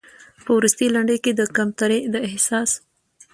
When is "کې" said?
1.23-1.31